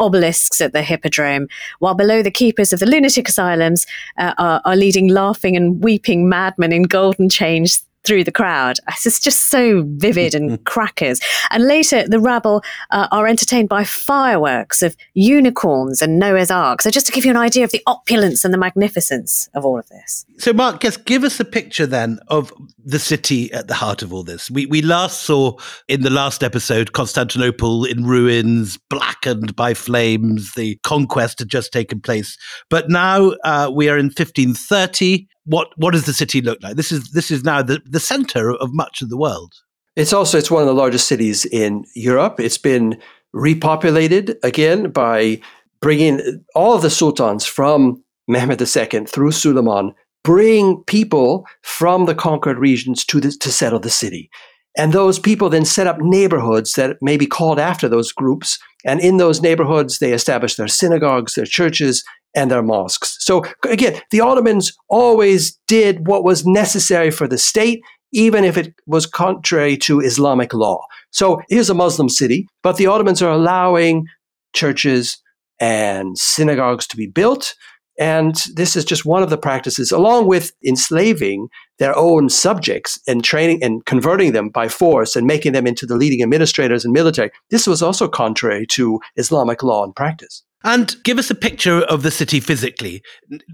[0.00, 1.48] obelisks at the Hippodrome,
[1.78, 3.86] while below the keepers of the lunatic asylums
[4.18, 8.78] uh, are, are leading laughing and weeping madmen in golden chains through the crowd.
[9.06, 11.20] It's just so vivid and crackers.
[11.50, 16.80] And later, the rabble uh, are entertained by fireworks of unicorns and Noah's Ark.
[16.80, 19.78] So, just to give you an idea of the opulence and the magnificence of all
[19.78, 20.24] of this.
[20.38, 22.50] So, Marc, just give us a picture then of
[22.82, 24.50] the city at the heart of all this.
[24.50, 30.54] We, we last saw in the last episode Constantinople in ruins, blackened by flames.
[30.54, 32.38] The conquest had just taken place.
[32.70, 36.76] But now uh, we are in 1530 what what does the city look like?
[36.76, 39.52] This is this is now the, the center of much of the world.
[39.96, 42.40] It's also it's one of the largest cities in Europe.
[42.40, 43.00] It's been
[43.34, 45.40] repopulated again by
[45.80, 52.58] bringing all of the sultans from Mehmed II through Suleiman, bring people from the conquered
[52.58, 54.30] regions to the, to settle the city.
[54.76, 58.58] And those people then set up neighborhoods that may be called after those groups.
[58.84, 62.02] And in those neighborhoods, they establish their synagogues, their churches,
[62.34, 63.16] and their mosques.
[63.20, 68.74] So again, the Ottomans always did what was necessary for the state, even if it
[68.86, 70.80] was contrary to Islamic law.
[71.10, 74.06] So here's a Muslim city, but the Ottomans are allowing
[74.54, 75.18] churches
[75.60, 77.54] and synagogues to be built.
[77.98, 81.46] And this is just one of the practices, along with enslaving
[81.78, 85.94] their own subjects and training and converting them by force and making them into the
[85.94, 87.30] leading administrators and military.
[87.50, 90.42] This was also contrary to Islamic law and practice.
[90.64, 93.02] And give us a picture of the city physically.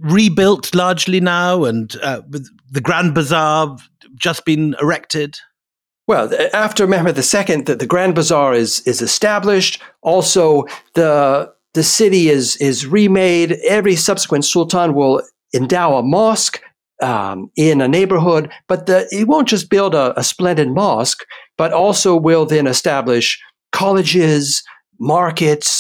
[0.00, 2.22] Rebuilt largely now, and uh,
[2.70, 3.76] the Grand Bazaar
[4.16, 5.38] just been erected.
[6.06, 9.82] Well, after Mehmed II, the, the Grand Bazaar is is established.
[10.02, 13.52] Also, the the city is is remade.
[13.68, 15.22] Every subsequent sultan will
[15.54, 16.60] endow a mosque
[17.00, 21.24] um, in a neighborhood, but the, he won't just build a, a splendid mosque,
[21.56, 23.40] but also will then establish
[23.72, 24.62] colleges,
[24.98, 25.79] markets,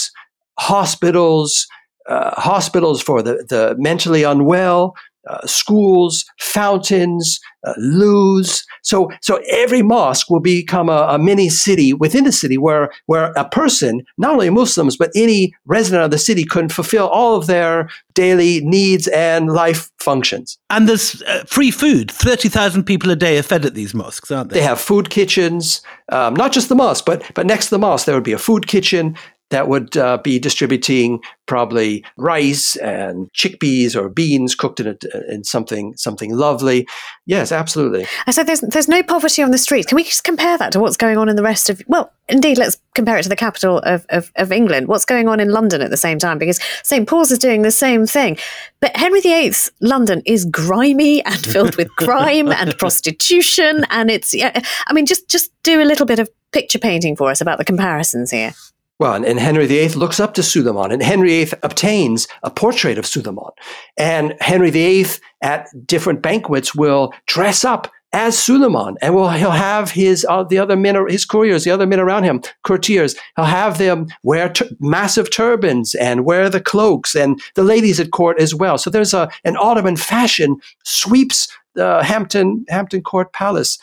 [0.60, 1.66] hospitals,
[2.06, 4.94] uh, hospitals for the, the mentally unwell,
[5.28, 8.64] uh, schools, fountains, uh, loos.
[8.82, 13.32] So, so every mosque will become a, a, mini city within the city where, where
[13.36, 17.46] a person, not only Muslims, but any resident of the city can fulfill all of
[17.46, 20.58] their daily needs and life functions.
[20.70, 22.10] And there's uh, free food.
[22.10, 24.60] 30,000 people a day are fed at these mosques, aren't they?
[24.60, 28.06] They have food kitchens, um, not just the mosque, but, but next to the mosque,
[28.06, 29.16] there would be a food kitchen
[29.50, 34.96] that would uh, be distributing probably rice and chickpeas or beans cooked in, a,
[35.28, 36.86] in something something lovely.
[37.26, 38.06] Yes, absolutely.
[38.26, 39.88] I said there's there's no poverty on the streets.
[39.88, 41.82] Can we just compare that to what's going on in the rest of?
[41.88, 44.86] Well, indeed, let's compare it to the capital of, of, of England.
[44.86, 46.38] What's going on in London at the same time?
[46.38, 48.38] Because St Paul's is doing the same thing,
[48.80, 54.32] but Henry VIII's London is grimy and filled with crime and prostitution, and it's.
[54.32, 57.58] Yeah, I mean, just just do a little bit of picture painting for us about
[57.58, 58.52] the comparisons here.
[59.00, 62.98] Well, and, and, Henry VIII looks up to Suleiman, and Henry VIII obtains a portrait
[62.98, 63.50] of Suleiman.
[63.96, 65.06] And Henry VIII
[65.40, 70.58] at different banquets will dress up as Suleiman, and will he'll have his uh, the
[70.58, 73.16] other men, his couriers, the other men around him, courtiers.
[73.36, 78.38] He'll have them wear massive turbans and wear the cloaks, and the ladies at court
[78.38, 78.76] as well.
[78.76, 83.78] So there's a an Ottoman fashion sweeps the Hampton Hampton Court Palace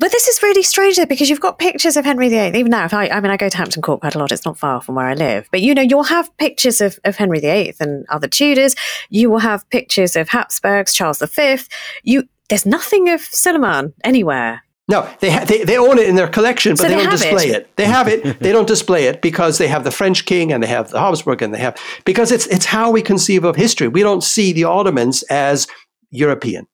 [0.00, 2.58] but this is really strange though, because you've got pictures of Henry VIII.
[2.58, 4.32] Even now, if I, I mean, I go to Hampton Court quite a lot.
[4.32, 5.46] It's not far from where I live.
[5.52, 8.74] But you know, you'll have pictures of, of Henry VIII and other Tudors.
[9.10, 11.58] You will have pictures of Habsburgs, Charles V.
[12.02, 14.62] You, there's nothing of Suleiman anywhere.
[14.88, 17.10] No, they, ha- they they own it in their collection, but so they, they don't
[17.10, 17.56] display it.
[17.56, 17.76] it.
[17.76, 18.38] They have it.
[18.40, 21.42] they don't display it because they have the French king and they have the Habsburg
[21.42, 23.86] and they have because it's it's how we conceive of history.
[23.86, 25.68] We don't see the Ottomans as
[26.10, 26.66] European.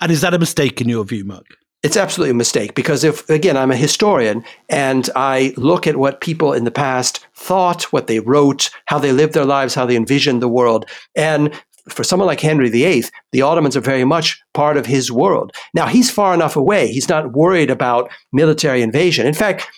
[0.00, 1.46] And is that a mistake in your view, Marc?
[1.86, 6.20] It's absolutely a mistake because if, again, I'm a historian and I look at what
[6.20, 9.94] people in the past thought, what they wrote, how they lived their lives, how they
[9.94, 10.84] envisioned the world.
[11.14, 11.54] And
[11.88, 15.52] for someone like Henry VIII, the Ottomans are very much part of his world.
[15.74, 16.88] Now, he's far enough away.
[16.88, 19.24] He's not worried about military invasion.
[19.24, 19.68] In fact,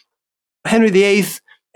[0.65, 1.27] Henry VIII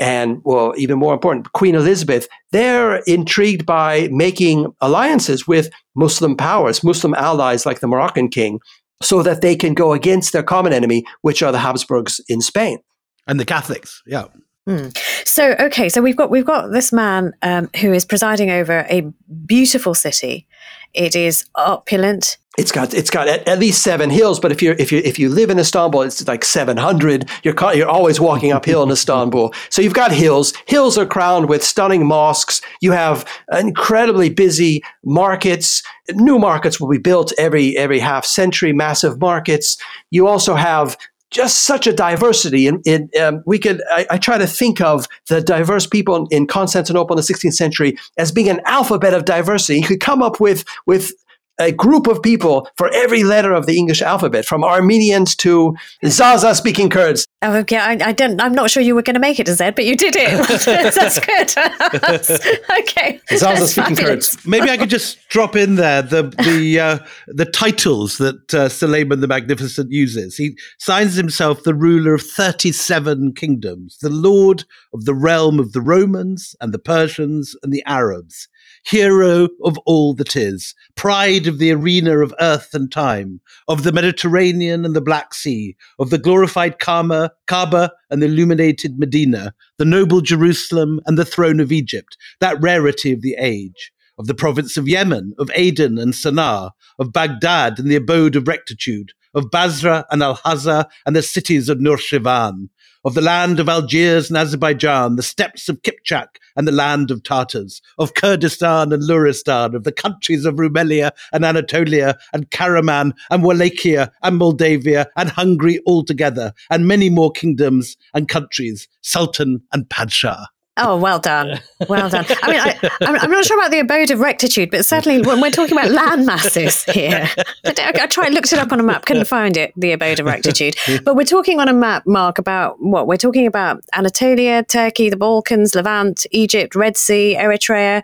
[0.01, 6.83] and, well, even more important, Queen Elizabeth, they're intrigued by making alliances with Muslim powers,
[6.83, 8.61] Muslim allies like the Moroccan king,
[9.03, 12.79] so that they can go against their common enemy, which are the Habsburgs in Spain.
[13.27, 14.25] And the Catholics, yeah.
[14.67, 14.89] Hmm.
[15.25, 19.13] So okay, so we've got we've got this man um, who is presiding over a
[19.47, 20.47] beautiful city.
[20.95, 22.37] It is opulent.
[22.59, 25.19] It's got it's got at, at, least seven hills, but if you if you if
[25.19, 27.31] you live in Istanbul, it's like seven hundred.
[27.43, 30.53] You're you're always walking uphill in Istanbul, so you've got hills.
[30.67, 32.61] Hills are crowned with stunning mosques.
[32.83, 35.83] You have incredibly busy markets.
[36.11, 38.75] New markets will be built every every half century.
[38.75, 39.79] Massive markets.
[40.11, 40.99] You also have
[41.31, 42.67] just such a diversity.
[42.67, 46.47] And um, we could, I, I, try to think of the diverse people in, in,
[46.47, 49.81] Constantinople in the 16th century as being an alphabet of diversity.
[49.81, 51.15] You could come up with with
[51.63, 56.55] a group of people for every letter of the English alphabet, from Armenians to Zaza
[56.55, 57.27] speaking Kurds.
[57.43, 57.77] Oh, okay.
[57.77, 58.41] I, I don't.
[58.41, 60.31] I'm not sure you were going to make it to Z, but you did it.
[60.95, 62.61] That's good.
[62.81, 63.21] okay.
[63.37, 64.47] Zaza speaking Kurds.
[64.47, 69.21] Maybe I could just drop in there the the uh, the titles that uh, Suleiman
[69.21, 70.37] the Magnificent uses.
[70.37, 75.81] He signs himself the ruler of 37 kingdoms, the lord of the realm of the
[75.81, 78.49] Romans and the Persians and the Arabs
[78.85, 83.93] hero of all that is, pride of the arena of earth and time, of the
[83.93, 89.85] Mediterranean and the Black Sea, of the glorified Kaaba, Kaaba and the illuminated Medina, the
[89.85, 94.77] noble Jerusalem and the throne of Egypt, that rarity of the age, of the province
[94.77, 100.05] of Yemen, of Aden and Sana'a, of Baghdad and the abode of rectitude, of Basra
[100.11, 102.69] and Al-Hazza and the cities of Nurshivan,
[103.05, 107.23] of the land of Algiers and Azerbaijan, the steppes of Kipchak and the land of
[107.23, 113.43] Tartars, of Kurdistan and Luristan, of the countries of Rumelia and Anatolia and Karaman and
[113.43, 120.47] Wallachia and Moldavia and Hungary altogether, and many more kingdoms and countries, Sultan and Padshah.
[120.79, 121.61] Oh, well done.
[121.87, 122.25] Well done.
[122.43, 122.61] I mean,
[123.03, 125.91] I, am not sure about the abode of rectitude, but certainly when we're talking about
[125.91, 127.29] land masses here,
[127.67, 130.27] I, I tried, looked it up on a map, couldn't find it, the abode of
[130.27, 130.75] rectitude.
[131.05, 133.07] But we're talking on a map, Marc, about what?
[133.07, 138.03] We're talking about Anatolia, Turkey, the Balkans, Levant, Egypt, Red Sea, Eritrea,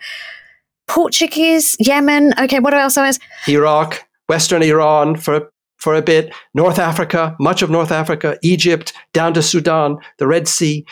[0.89, 2.35] Portuguese, Yemen.
[2.39, 3.19] Okay, what else is?
[3.49, 9.33] Iraq, Western Iran for for a bit, North Africa, much of North Africa, Egypt, down
[9.35, 10.85] to Sudan, the Red Sea.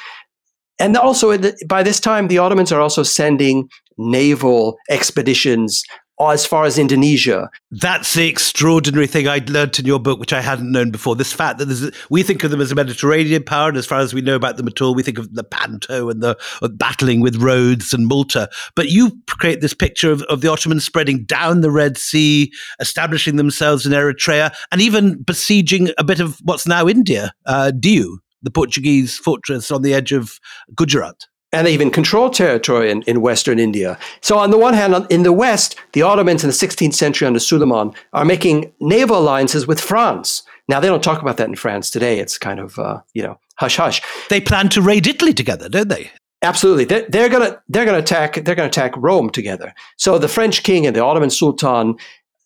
[0.78, 3.68] And also, by this time, the Ottomans are also sending
[3.98, 5.82] naval expeditions
[6.18, 7.50] as far as Indonesia.
[7.70, 11.14] That's the extraordinary thing I learned in your book, which I hadn't known before.
[11.14, 14.14] This fact that we think of them as a Mediterranean power, and as far as
[14.14, 16.38] we know about them at all, we think of Lepanto and the
[16.74, 18.48] battling with Rhodes and Malta.
[18.74, 22.50] But you create this picture of, of the Ottomans spreading down the Red Sea,
[22.80, 28.16] establishing themselves in Eritrea, and even besieging a bit of what's now India, uh, Diu,
[28.46, 30.40] the Portuguese fortress on the edge of
[30.74, 33.98] Gujarat and they even control territory in, in Western India.
[34.20, 37.38] So, on the one hand, in the West, the Ottomans in the 16th century under
[37.38, 40.42] Suleiman are making naval alliances with France.
[40.68, 42.18] Now, they don't talk about that in France today.
[42.18, 44.02] It's kind of, uh, you know, hush hush.
[44.28, 46.10] They plan to raid Italy together, don't they?
[46.42, 49.74] Absolutely, they're, they're gonna they're gonna attack they're gonna attack Rome together.
[49.96, 51.96] So the French king and the Ottoman Sultan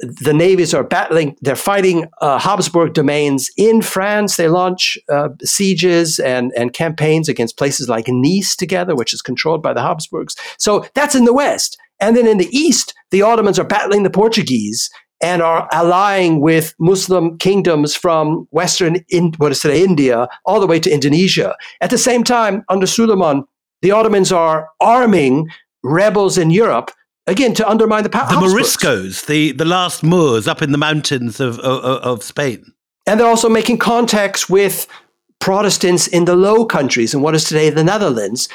[0.01, 4.37] the navies are battling, they're fighting uh, Habsburg domains in France.
[4.37, 9.63] They launch uh, sieges and, and campaigns against places like Nice together, which is controlled
[9.63, 10.37] by the Habsburgs.
[10.59, 11.79] So that's in the West.
[12.01, 14.89] And then in the East, the Ottomans are battling the Portuguese
[15.23, 20.67] and are allying with Muslim kingdoms from Western, in, what is today India, all the
[20.67, 21.55] way to Indonesia.
[21.83, 23.45] At the same time, under Suleiman,
[23.83, 25.49] the Ottomans are arming
[25.83, 26.91] rebels in Europe
[27.27, 28.29] again to undermine the power.
[28.29, 32.73] The Moriscos, the, the last Moors up in the mountains of, of, of Spain.
[33.07, 34.87] And they're also making contacts with
[35.39, 38.49] Protestants in the Low Countries and what is today the Netherlands.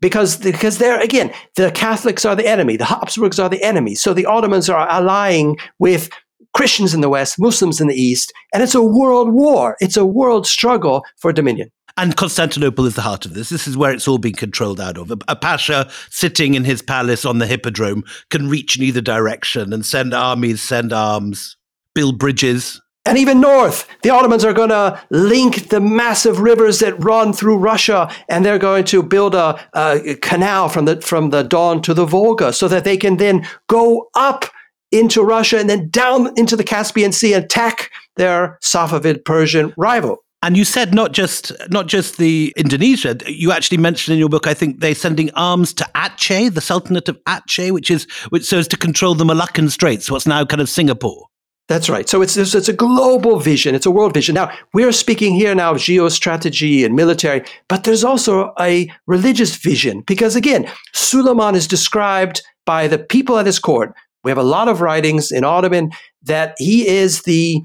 [0.00, 3.94] Because, because they're again the Catholics are the enemy, the Habsburgs are the enemy.
[3.94, 6.10] So the Ottomans are allying with
[6.52, 9.76] Christians in the West, Muslims in the East, and it's a world war.
[9.80, 11.70] It's a world struggle for dominion.
[11.96, 13.50] And Constantinople is the heart of this.
[13.50, 15.12] This is where it's all being controlled out of.
[15.12, 19.72] A, a, pasha sitting in his palace on the hippodrome can reach in either direction
[19.72, 21.56] and send armies, send arms,
[21.94, 22.80] build bridges.
[23.06, 27.58] And even north, the Ottomans are going to link the massive rivers that run through
[27.58, 31.92] Russia, and they're going to build a, a canal from the from the Don to
[31.92, 34.46] the Volga, so that they can then go up
[34.90, 40.23] into Russia and then down into the Caspian Sea and attack their Safavid Persian rival.
[40.44, 43.16] And you said not just not just the Indonesia.
[43.26, 47.08] You actually mentioned in your book, I think they're sending arms to Aceh, the Sultanate
[47.08, 50.68] of Aceh, which is which serves to control the Malaccan Straits, what's now kind of
[50.68, 51.28] Singapore.
[51.66, 52.06] That's right.
[52.06, 53.74] So it's, it's a global vision.
[53.74, 54.34] It's a world vision.
[54.34, 60.02] Now we're speaking here now of geostrategy and military, but there's also a religious vision
[60.02, 63.94] because again, Suleiman is described by the people at his court.
[64.24, 65.92] We have a lot of writings in Ottoman
[66.22, 67.62] that he is the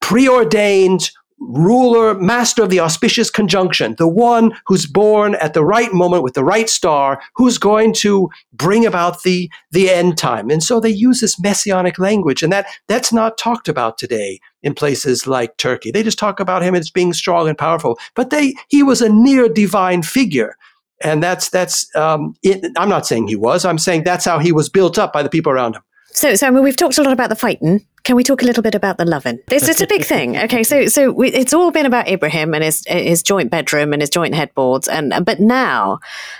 [0.00, 6.22] preordained ruler, master of the auspicious conjunction, the one who's born at the right moment
[6.22, 10.50] with the right star, who's going to bring about the, the end time.
[10.50, 14.74] And so they use this messianic language, and that, that's not talked about today in
[14.74, 15.90] places like Turkey.
[15.90, 19.08] They just talk about him as being strong and powerful, but they, he was a
[19.08, 20.56] near divine figure.
[21.02, 24.52] And that's, that's um, it, I'm not saying he was, I'm saying that's how he
[24.52, 25.82] was built up by the people around him.
[26.12, 27.86] So, so I mean, we've talked a lot about the fighting.
[28.06, 29.40] Can we talk a little bit about the loving?
[29.48, 30.36] This is a big thing.
[30.36, 34.00] Okay, so so we, it's all been about Ibrahim and his his joint bedroom and
[34.00, 35.98] his joint headboards, and but now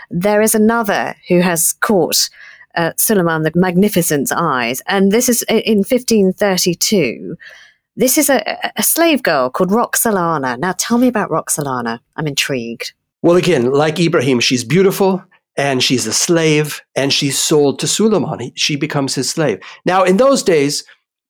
[0.09, 2.31] there is another who has caught
[2.77, 7.37] uh, Suleiman the Magnificent's eyes, and this is in 1532.
[7.97, 10.61] This is a, a slave girl called Roxolana.
[10.61, 11.99] Now, tell me about Roxolana.
[12.15, 12.93] I'm intrigued.
[13.23, 15.25] Well, again, like Ibrahim, she's beautiful
[15.57, 18.53] and she's a slave and she's sold to Suleiman.
[18.55, 19.59] She becomes his slave.
[19.85, 20.85] Now, in those days,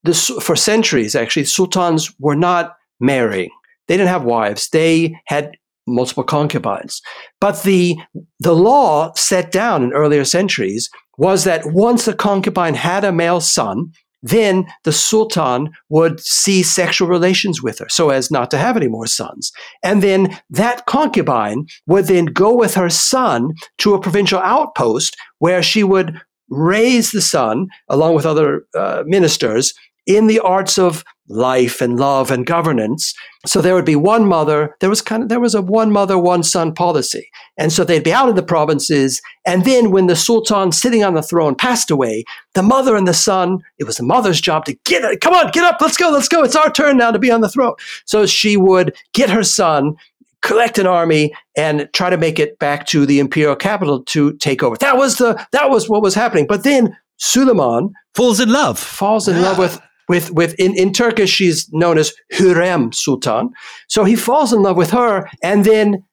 [0.06, 3.50] the, for centuries, actually, sultans were not marrying.
[3.88, 4.68] They didn't have wives.
[4.70, 7.00] They had multiple concubines.
[7.40, 7.96] But the,
[8.40, 13.40] the law set down in earlier centuries was that once a concubine had a male
[13.40, 13.92] son,
[14.22, 18.88] then the sultan would see sexual relations with her so as not to have any
[18.88, 19.52] more sons.
[19.84, 25.62] And then that concubine would then go with her son to a provincial outpost where
[25.62, 29.74] she would raise the son along with other uh, ministers
[30.06, 33.14] in the arts of life and love and governance.
[33.44, 34.74] So there would be one mother.
[34.80, 37.28] There was kind of there was a one mother, one son policy,
[37.58, 39.20] and so they'd be out in the provinces.
[39.44, 43.14] And then when the sultan sitting on the throne passed away, the mother and the
[43.14, 43.58] son.
[43.78, 45.20] It was the mother's job to get it.
[45.20, 45.80] Come on, get up.
[45.80, 46.10] Let's go.
[46.10, 46.42] Let's go.
[46.42, 47.74] It's our turn now to be on the throne.
[48.04, 49.96] So she would get her son.
[50.42, 54.62] Collect an army and try to make it back to the imperial capital to take
[54.62, 54.76] over.
[54.76, 56.46] That was the that was what was happening.
[56.46, 58.78] But then Suleiman falls in love.
[58.78, 59.42] Falls in yeah.
[59.42, 63.50] love with with with in, in Turkish she's known as Hürrem Sultan.
[63.88, 66.04] So he falls in love with her, and then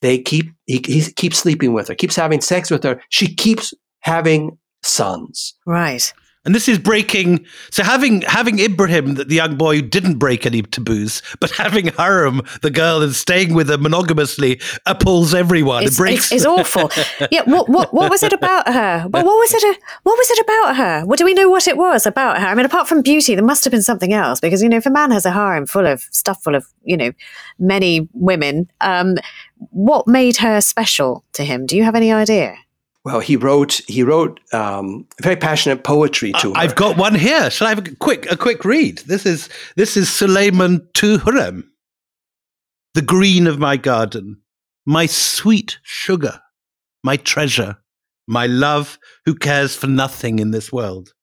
[0.00, 3.00] they keep he, he keeps sleeping with her, keeps having sex with her.
[3.08, 5.54] She keeps having sons.
[5.66, 6.12] Right.
[6.46, 7.44] And this is breaking.
[7.70, 12.40] So having having Ibrahim, the young boy who didn't break any taboos, but having Hurrem,
[12.62, 15.82] the girl, and staying with her monogamously appalls everyone.
[15.82, 16.32] It's, it breaks.
[16.32, 16.90] it's, it's awful.
[17.30, 17.42] Yeah.
[17.44, 19.06] What, what what was it about her?
[19.10, 19.78] Well, what was it?
[20.02, 21.02] What was it about her?
[21.04, 22.46] What do we know what it was about her?
[22.46, 24.40] I mean, apart from beauty, there must have been something else.
[24.40, 26.96] Because you know, if a man has a harem full of stuff, full of you
[26.96, 27.12] know,
[27.58, 29.16] many women, um,
[29.70, 31.66] what made her special to him?
[31.66, 32.56] Do you have any idea?
[33.04, 36.58] Well, he wrote he wrote um, very passionate poetry to her.
[36.58, 37.50] I've got one here.
[37.50, 38.98] Shall I have a quick a quick read?
[38.98, 41.64] This is this is Suleiman to Hurrem.
[42.94, 44.42] The green of my garden,
[44.84, 46.40] my sweet sugar,
[47.02, 47.78] my treasure,
[48.28, 51.14] my love who cares for nothing in this world,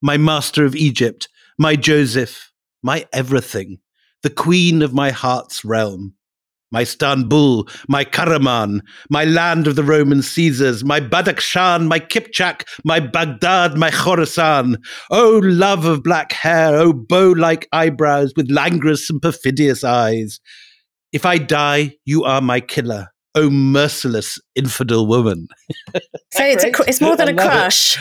[0.00, 2.50] my master of Egypt, my Joseph,
[2.82, 3.80] my everything,
[4.22, 6.14] the queen of my heart's realm,
[6.70, 13.00] my Istanbul, my Karaman, my land of the Roman Caesars, my Badakhshan, my Kipchak, my
[13.00, 14.76] Baghdad, my Khorasan.
[15.10, 20.40] Oh, love of black hair, oh, bow like eyebrows with languorous and perfidious eyes.
[21.12, 23.08] If I die, you are my killer.
[23.34, 25.48] Oh, merciless infidel woman.
[26.32, 27.98] So it's a, cr- it's more than a crush.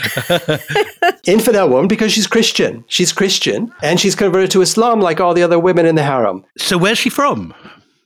[1.26, 2.86] infidel woman because she's Christian.
[2.88, 6.46] She's Christian and she's converted to Islam like all the other women in the harem.
[6.56, 7.56] So where's she from?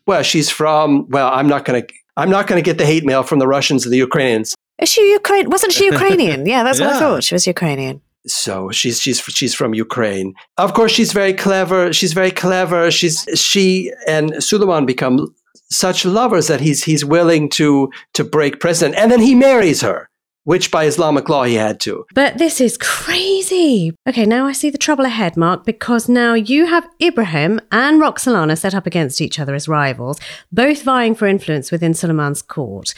[0.08, 1.08] Well, she's from.
[1.10, 1.94] Well, I'm not going to.
[2.16, 4.56] I'm not going to get the hate mail from the Russians and the Ukrainians.
[4.80, 5.50] Is she Ukraine?
[5.50, 6.46] Wasn't she Ukrainian?
[6.54, 7.24] Yeah, that's what I thought.
[7.24, 8.02] She was Ukrainian.
[8.26, 10.34] So she's she's she's from Ukraine.
[10.58, 11.92] Of course, she's very clever.
[11.92, 12.90] She's very clever.
[12.92, 15.34] She's she and Suleiman become
[15.70, 20.10] such lovers that he's he's willing to to break precedent, and then he marries her,
[20.44, 22.06] which by Islamic law he had to.
[22.14, 23.96] But this is crazy.
[24.08, 28.58] Okay, now I see the trouble ahead, Marc, because now you have Ibrahim and Roxolana
[28.58, 30.20] set up against each other as rivals,
[30.52, 32.94] both vying for influence within Suleiman's court.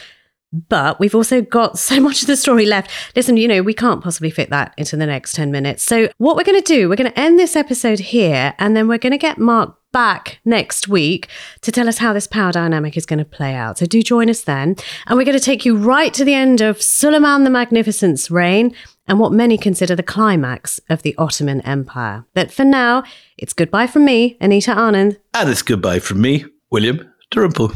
[0.52, 2.90] But we've also got so much of the story left.
[3.14, 5.82] Listen, you know, we can't possibly fit that into the next 10 minutes.
[5.82, 8.88] So, what we're going to do, we're going to end this episode here, and then
[8.88, 11.28] we're going to get Marc back next week
[11.62, 13.78] to tell us how this power dynamic is going to play out.
[13.78, 14.76] So, do join us then.
[15.06, 18.74] And we're going to take you right to the end of Suleiman the Magnificent's reign
[19.08, 22.24] and what many consider the climax of the Ottoman Empire.
[22.34, 23.04] But for now,
[23.38, 25.18] it's goodbye from me, Anita Anand.
[25.34, 27.72] And it's goodbye from me, William Dalrymple.